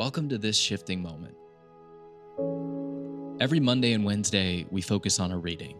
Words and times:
Welcome 0.00 0.30
to 0.30 0.38
this 0.38 0.56
shifting 0.56 1.02
moment. 1.02 1.36
Every 3.38 3.60
Monday 3.60 3.92
and 3.92 4.02
Wednesday, 4.02 4.64
we 4.70 4.80
focus 4.80 5.20
on 5.20 5.30
a 5.30 5.36
reading. 5.36 5.76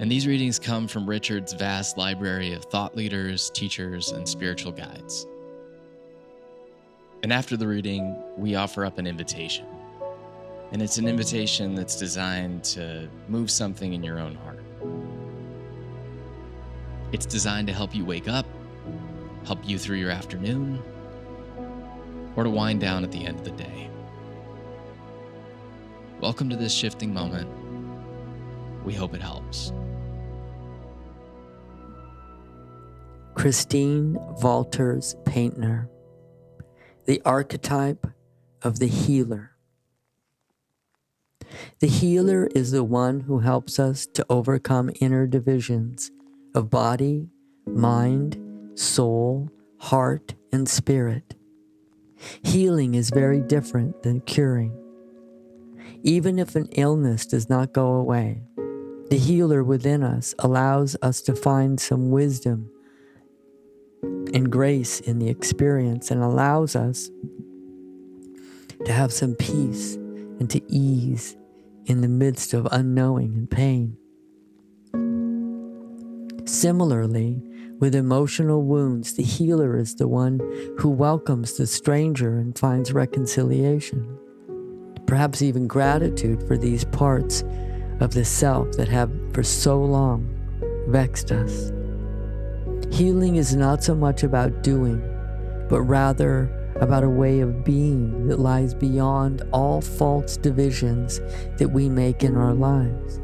And 0.00 0.10
these 0.10 0.26
readings 0.26 0.58
come 0.58 0.88
from 0.88 1.08
Richard's 1.08 1.52
vast 1.52 1.96
library 1.96 2.54
of 2.54 2.64
thought 2.64 2.96
leaders, 2.96 3.50
teachers, 3.50 4.10
and 4.10 4.28
spiritual 4.28 4.72
guides. 4.72 5.28
And 7.22 7.32
after 7.32 7.56
the 7.56 7.68
reading, 7.68 8.20
we 8.36 8.56
offer 8.56 8.84
up 8.84 8.98
an 8.98 9.06
invitation. 9.06 9.66
And 10.72 10.82
it's 10.82 10.98
an 10.98 11.06
invitation 11.06 11.76
that's 11.76 11.94
designed 11.96 12.64
to 12.64 13.08
move 13.28 13.48
something 13.48 13.92
in 13.92 14.02
your 14.02 14.18
own 14.18 14.34
heart. 14.34 14.64
It's 17.12 17.26
designed 17.26 17.68
to 17.68 17.72
help 17.72 17.94
you 17.94 18.04
wake 18.04 18.26
up, 18.26 18.46
help 19.44 19.60
you 19.64 19.78
through 19.78 19.98
your 19.98 20.10
afternoon, 20.10 20.82
or 22.36 22.44
to 22.44 22.50
wind 22.50 22.80
down 22.80 23.02
at 23.02 23.10
the 23.10 23.24
end 23.24 23.38
of 23.38 23.44
the 23.44 23.50
day. 23.50 23.90
Welcome 26.20 26.48
to 26.50 26.56
this 26.56 26.72
shifting 26.72 27.12
moment. 27.12 27.48
We 28.84 28.92
hope 28.92 29.14
it 29.14 29.22
helps. 29.22 29.72
Christine 33.34 34.14
Valters 34.40 35.14
Paintner, 35.24 35.90
the 37.04 37.20
archetype 37.24 38.06
of 38.62 38.78
the 38.78 38.86
healer. 38.86 39.52
The 41.80 41.86
healer 41.86 42.48
is 42.54 42.70
the 42.70 42.82
one 42.82 43.20
who 43.20 43.40
helps 43.40 43.78
us 43.78 44.06
to 44.14 44.24
overcome 44.30 44.90
inner 45.00 45.26
divisions 45.26 46.10
of 46.54 46.70
body, 46.70 47.28
mind, 47.66 48.38
soul, 48.74 49.50
heart, 49.78 50.34
and 50.50 50.68
spirit. 50.68 51.35
Healing 52.42 52.94
is 52.94 53.10
very 53.10 53.40
different 53.40 54.02
than 54.02 54.20
curing. 54.20 54.72
Even 56.02 56.38
if 56.38 56.56
an 56.56 56.68
illness 56.72 57.26
does 57.26 57.48
not 57.48 57.72
go 57.72 57.88
away, 57.94 58.42
the 59.10 59.18
healer 59.18 59.62
within 59.62 60.02
us 60.02 60.34
allows 60.38 60.96
us 61.02 61.20
to 61.22 61.34
find 61.34 61.80
some 61.80 62.10
wisdom 62.10 62.70
and 64.02 64.50
grace 64.50 65.00
in 65.00 65.18
the 65.18 65.28
experience 65.28 66.10
and 66.10 66.22
allows 66.22 66.74
us 66.74 67.10
to 68.84 68.92
have 68.92 69.12
some 69.12 69.34
peace 69.34 69.94
and 69.94 70.50
to 70.50 70.60
ease 70.72 71.36
in 71.86 72.00
the 72.00 72.08
midst 72.08 72.52
of 72.52 72.66
unknowing 72.70 73.34
and 73.36 73.50
pain. 73.50 73.96
Similarly, 76.46 77.42
with 77.78 77.94
emotional 77.94 78.62
wounds, 78.62 79.14
the 79.14 79.22
healer 79.22 79.76
is 79.76 79.94
the 79.94 80.08
one 80.08 80.40
who 80.78 80.88
welcomes 80.88 81.56
the 81.56 81.66
stranger 81.66 82.38
and 82.38 82.58
finds 82.58 82.92
reconciliation, 82.92 84.18
perhaps 85.06 85.42
even 85.42 85.66
gratitude 85.66 86.46
for 86.46 86.56
these 86.56 86.84
parts 86.84 87.44
of 88.00 88.14
the 88.14 88.24
self 88.24 88.72
that 88.72 88.88
have 88.88 89.10
for 89.32 89.42
so 89.42 89.82
long 89.82 90.32
vexed 90.88 91.32
us. 91.32 91.72
Healing 92.90 93.36
is 93.36 93.54
not 93.54 93.84
so 93.84 93.94
much 93.94 94.22
about 94.22 94.62
doing, 94.62 95.00
but 95.68 95.82
rather 95.82 96.50
about 96.80 97.04
a 97.04 97.10
way 97.10 97.40
of 97.40 97.64
being 97.64 98.26
that 98.28 98.38
lies 98.38 98.74
beyond 98.74 99.42
all 99.52 99.80
false 99.80 100.36
divisions 100.36 101.20
that 101.58 101.70
we 101.72 101.88
make 101.88 102.22
in 102.22 102.36
our 102.36 102.54
lives. 102.54 103.20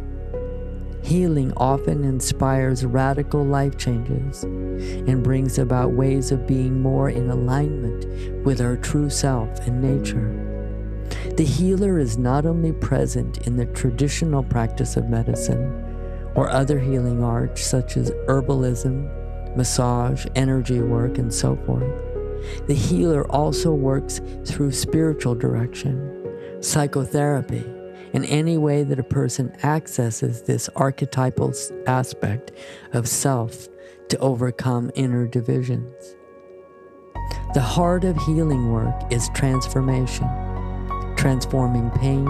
Healing 1.02 1.52
often 1.56 2.04
inspires 2.04 2.84
radical 2.86 3.44
life 3.44 3.76
changes 3.76 4.44
and 4.44 5.22
brings 5.22 5.58
about 5.58 5.92
ways 5.92 6.30
of 6.30 6.46
being 6.46 6.80
more 6.80 7.10
in 7.10 7.28
alignment 7.28 8.44
with 8.44 8.60
our 8.60 8.76
true 8.76 9.10
self 9.10 9.48
and 9.66 9.82
nature. 9.82 10.52
The 11.36 11.44
healer 11.44 11.98
is 11.98 12.18
not 12.18 12.46
only 12.46 12.72
present 12.72 13.46
in 13.46 13.56
the 13.56 13.66
traditional 13.66 14.44
practice 14.44 14.96
of 14.96 15.08
medicine 15.08 15.82
or 16.34 16.48
other 16.48 16.78
healing 16.78 17.22
arts 17.22 17.64
such 17.64 17.96
as 17.96 18.10
herbalism, 18.28 19.56
massage, 19.56 20.24
energy 20.34 20.80
work, 20.80 21.18
and 21.18 21.34
so 21.34 21.56
forth. 21.66 21.92
The 22.66 22.74
healer 22.74 23.30
also 23.30 23.72
works 23.72 24.20
through 24.44 24.72
spiritual 24.72 25.34
direction, 25.34 26.60
psychotherapy, 26.60 27.64
in 28.12 28.24
any 28.26 28.58
way 28.58 28.82
that 28.84 28.98
a 28.98 29.04
person 29.04 29.54
accesses 29.62 30.42
this 30.42 30.68
archetypal 30.76 31.52
aspect 31.86 32.52
of 32.92 33.08
self 33.08 33.68
to 34.08 34.18
overcome 34.18 34.90
inner 34.94 35.26
divisions. 35.26 36.16
The 37.54 37.60
heart 37.60 38.04
of 38.04 38.16
healing 38.24 38.72
work 38.72 38.94
is 39.10 39.30
transformation, 39.34 40.28
transforming 41.16 41.90
pain, 41.90 42.26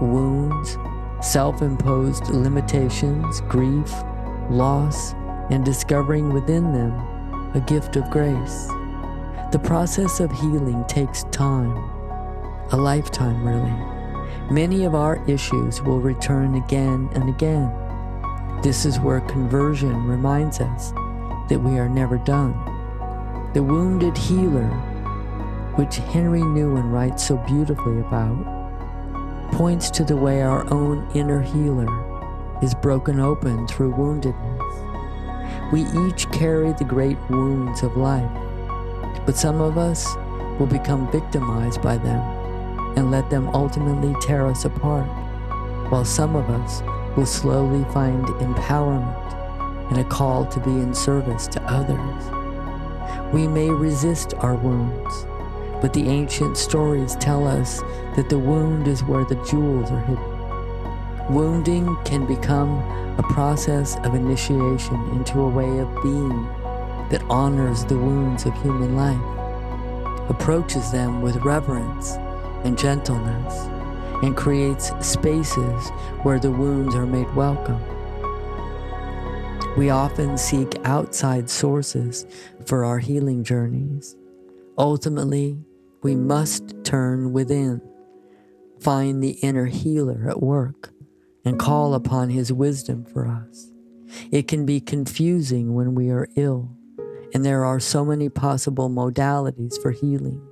wounds, 0.00 0.76
self 1.20 1.62
imposed 1.62 2.28
limitations, 2.28 3.40
grief, 3.42 3.92
loss, 4.50 5.14
and 5.50 5.64
discovering 5.64 6.32
within 6.32 6.72
them 6.72 6.92
a 7.54 7.60
gift 7.60 7.96
of 7.96 8.08
grace. 8.10 8.66
The 9.52 9.60
process 9.62 10.20
of 10.20 10.30
healing 10.32 10.84
takes 10.86 11.24
time, 11.24 11.76
a 12.72 12.76
lifetime 12.76 13.46
really. 13.46 13.99
Many 14.50 14.84
of 14.84 14.96
our 14.96 15.24
issues 15.28 15.80
will 15.80 16.00
return 16.00 16.56
again 16.56 17.08
and 17.12 17.28
again. 17.28 17.72
This 18.64 18.84
is 18.84 18.98
where 18.98 19.20
conversion 19.20 20.08
reminds 20.08 20.60
us 20.60 20.90
that 21.48 21.60
we 21.62 21.78
are 21.78 21.88
never 21.88 22.18
done. 22.18 22.54
The 23.54 23.62
wounded 23.62 24.18
healer, 24.18 24.66
which 25.76 25.98
Henri 25.98 26.40
Nouwen 26.40 26.90
writes 26.90 27.24
so 27.24 27.36
beautifully 27.36 28.00
about, 28.00 29.52
points 29.52 29.88
to 29.90 30.02
the 30.02 30.16
way 30.16 30.42
our 30.42 30.68
own 30.74 31.08
inner 31.14 31.42
healer 31.42 31.86
is 32.60 32.74
broken 32.74 33.20
open 33.20 33.68
through 33.68 33.92
woundedness. 33.92 35.70
We 35.70 35.82
each 36.08 36.28
carry 36.32 36.72
the 36.72 36.82
great 36.82 37.18
wounds 37.30 37.84
of 37.84 37.96
life, 37.96 38.28
but 39.26 39.36
some 39.36 39.60
of 39.60 39.78
us 39.78 40.12
will 40.58 40.66
become 40.66 41.08
victimized 41.12 41.80
by 41.82 41.98
them 41.98 42.39
and 42.96 43.10
let 43.10 43.30
them 43.30 43.48
ultimately 43.48 44.14
tear 44.20 44.46
us 44.46 44.64
apart, 44.64 45.06
while 45.90 46.04
some 46.04 46.36
of 46.36 46.48
us 46.50 46.82
will 47.16 47.26
slowly 47.26 47.84
find 47.92 48.24
empowerment 48.26 49.90
and 49.90 49.98
a 49.98 50.04
call 50.04 50.46
to 50.46 50.60
be 50.60 50.70
in 50.70 50.94
service 50.94 51.46
to 51.48 51.62
others. 51.64 53.32
We 53.32 53.48
may 53.48 53.70
resist 53.70 54.34
our 54.38 54.54
wounds, 54.54 55.26
but 55.80 55.92
the 55.92 56.08
ancient 56.08 56.56
stories 56.56 57.16
tell 57.16 57.46
us 57.46 57.80
that 58.16 58.28
the 58.28 58.38
wound 58.38 58.86
is 58.86 59.04
where 59.04 59.24
the 59.24 59.42
jewels 59.44 59.90
are 59.90 60.00
hidden. 60.00 61.34
Wounding 61.34 61.96
can 62.04 62.26
become 62.26 62.78
a 63.18 63.22
process 63.22 63.96
of 64.04 64.14
initiation 64.14 64.96
into 65.10 65.40
a 65.40 65.48
way 65.48 65.78
of 65.78 66.02
being 66.02 66.44
that 67.10 67.24
honors 67.28 67.84
the 67.84 67.98
wounds 67.98 68.46
of 68.46 68.62
human 68.62 68.96
life, 68.96 70.30
approaches 70.30 70.92
them 70.92 71.20
with 71.22 71.36
reverence 71.38 72.16
and 72.64 72.78
gentleness 72.78 73.68
and 74.22 74.36
creates 74.36 74.92
spaces 75.06 75.88
where 76.22 76.38
the 76.38 76.50
wounds 76.50 76.94
are 76.94 77.06
made 77.06 77.32
welcome. 77.34 77.82
We 79.76 79.90
often 79.90 80.36
seek 80.36 80.76
outside 80.84 81.48
sources 81.48 82.26
for 82.66 82.84
our 82.84 82.98
healing 82.98 83.44
journeys. 83.44 84.16
Ultimately, 84.76 85.58
we 86.02 86.16
must 86.16 86.74
turn 86.84 87.32
within, 87.32 87.80
find 88.80 89.22
the 89.22 89.38
inner 89.42 89.66
healer 89.66 90.26
at 90.28 90.42
work, 90.42 90.92
and 91.44 91.58
call 91.58 91.94
upon 91.94 92.30
his 92.30 92.52
wisdom 92.52 93.04
for 93.04 93.26
us. 93.26 93.70
It 94.30 94.48
can 94.48 94.66
be 94.66 94.80
confusing 94.80 95.74
when 95.74 95.94
we 95.94 96.10
are 96.10 96.28
ill, 96.36 96.76
and 97.32 97.44
there 97.44 97.64
are 97.64 97.80
so 97.80 98.04
many 98.04 98.28
possible 98.28 98.90
modalities 98.90 99.80
for 99.80 99.92
healing. 99.92 100.49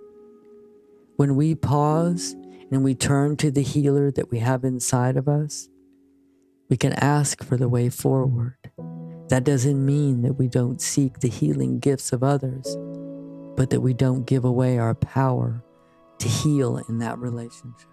When 1.19 1.35
we 1.35 1.57
pause 1.57 2.37
and 2.71 2.85
we 2.85 2.95
turn 2.95 3.37
to 3.39 3.51
the 3.51 3.61
healer 3.61 4.13
that 4.13 4.31
we 4.31 4.39
have 4.39 4.63
inside 4.63 5.17
of 5.17 5.27
us, 5.27 5.69
we 6.69 6.77
can 6.77 6.93
ask 6.93 7.43
for 7.43 7.57
the 7.57 7.69
way 7.69 7.91
forward. 7.91 8.55
That 9.27 9.43
doesn't 9.43 9.85
mean 9.85 10.23
that 10.23 10.35
we 10.35 10.47
don't 10.47 10.81
seek 10.81 11.19
the 11.19 11.29
healing 11.29 11.81
gifts 11.81 12.13
of 12.13 12.23
others, 12.23 12.77
but 13.57 13.71
that 13.71 13.81
we 13.81 13.95
don't 13.95 14.27
give 14.27 14.45
away 14.45 14.79
our 14.79 14.95
power 14.95 15.65
to 16.21 16.29
heal 16.29 16.77
in 16.89 16.99
that 16.99 17.19
relationship. 17.19 17.89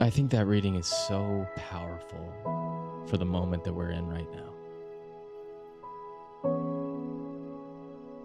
I 0.00 0.10
think 0.10 0.32
that 0.32 0.46
reading 0.46 0.74
is 0.74 0.88
so 0.88 1.46
powerful 1.54 3.04
for 3.06 3.18
the 3.18 3.24
moment 3.24 3.62
that 3.62 3.72
we're 3.72 3.92
in 3.92 4.08
right 4.08 4.26
now. 4.32 4.50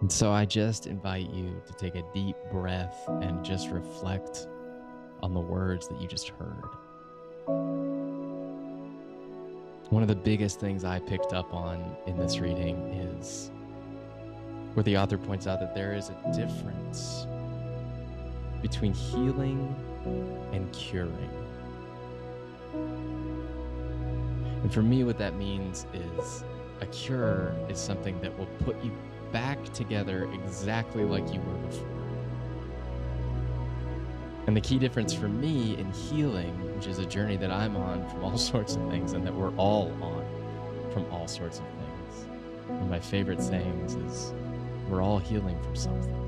And 0.06 0.12
so 0.12 0.32
I 0.32 0.46
just 0.46 0.86
invite 0.86 1.32
you 1.32 1.60
to 1.66 1.74
take 1.74 1.96
a 1.96 2.04
deep 2.14 2.36
breath 2.52 2.96
and 3.24 3.44
just 3.44 3.72
reflect 3.72 4.48
on 5.24 5.34
the 5.34 5.40
words 5.40 5.88
that 5.88 6.00
you 6.00 6.08
just 6.08 6.30
heard. 6.30 6.64
One 9.90 10.04
of 10.04 10.08
the 10.08 10.16
biggest 10.16 10.60
things 10.60 10.84
I 10.84 11.00
picked 11.00 11.34
up 11.34 11.52
on 11.56 11.96
in 12.06 12.18
this 12.20 12.38
reading 12.38 12.78
is 13.18 13.50
where 14.76 14.84
the 14.84 14.96
author 14.96 15.18
points 15.18 15.48
out 15.48 15.60
that 15.60 15.74
there 15.74 15.96
is 15.96 16.10
a 16.12 16.32
difference 16.32 17.26
between 18.62 18.94
healing 18.94 19.76
and 20.54 20.72
curing. 20.72 21.32
And 24.62 24.72
for 24.72 24.84
me, 24.84 25.04
what 25.04 25.18
that 25.18 25.36
means 25.36 25.88
is 25.96 26.44
a 26.82 26.86
cure 26.86 27.56
is 27.70 27.80
something 27.80 28.22
that 28.22 28.38
will 28.38 28.50
put 28.64 28.76
you 28.84 28.92
back 29.32 29.64
together 29.74 30.30
exactly 30.34 31.04
like 31.04 31.34
you 31.34 31.40
were 31.42 31.68
before. 31.68 31.88
And 34.48 34.56
the 34.56 34.62
key 34.62 34.78
difference 34.78 35.14
for 35.14 35.28
me 35.28 35.78
in 35.78 35.92
healing, 35.92 36.54
which 36.76 36.88
is 36.88 37.00
a 37.00 37.06
journey 37.06 37.36
that 37.38 37.52
I'm 37.52 37.76
on 37.76 38.08
from 38.10 38.24
all 38.24 38.38
sorts 38.52 38.76
of 38.76 38.90
things 38.90 39.14
and 39.14 39.26
that 39.26 39.34
we're 39.34 39.56
all 39.56 39.92
on 40.02 40.26
from 40.92 41.06
all 41.12 41.28
sorts 41.28 41.60
of 41.60 41.66
things. 41.66 42.28
One 42.68 42.82
of 42.84 42.90
my 42.90 43.00
favorite 43.00 43.42
sayings 43.42 43.96
is, 43.96 44.34
we're 44.90 45.02
all 45.02 45.18
healing 45.18 45.62
from 45.64 45.76
something. 45.76 46.22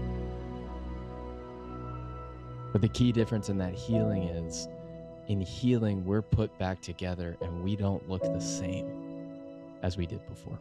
But 2.72 2.82
the 2.82 2.90
key 2.90 3.12
difference 3.12 3.50
in 3.50 3.58
that 3.60 3.74
healing 3.74 4.24
is, 4.24 4.68
in 5.28 5.42
healing, 5.42 6.06
we're 6.06 6.22
put 6.22 6.56
back 6.58 6.82
together 6.82 7.38
and 7.42 7.64
we 7.64 7.76
don't 7.76 8.08
look 8.10 8.24
the 8.24 8.42
same 8.42 8.88
as 9.84 9.98
we 9.98 10.06
did 10.06 10.26
before. 10.28 10.60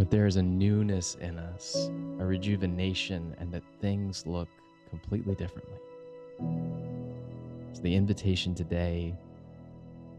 But 0.00 0.10
there 0.10 0.24
is 0.24 0.36
a 0.36 0.42
newness 0.42 1.16
in 1.16 1.38
us, 1.38 1.90
a 2.18 2.24
rejuvenation, 2.24 3.36
and 3.38 3.52
that 3.52 3.62
things 3.82 4.26
look 4.26 4.48
completely 4.88 5.34
differently. 5.34 5.76
So, 7.74 7.82
the 7.82 7.94
invitation 7.94 8.54
today 8.54 9.14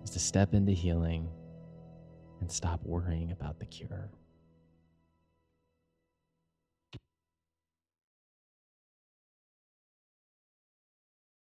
is 0.04 0.12
to 0.12 0.20
step 0.20 0.54
into 0.54 0.72
healing 0.72 1.28
and 2.42 2.52
stop 2.52 2.80
worrying 2.84 3.32
about 3.32 3.58
the 3.58 3.66
cure. 3.66 4.12